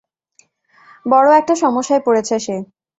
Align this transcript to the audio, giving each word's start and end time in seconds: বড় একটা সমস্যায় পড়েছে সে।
বড় 1.05 1.29
একটা 1.33 1.53
সমস্যায় 1.55 2.01
পড়েছে 2.05 2.35
সে। 2.39 2.55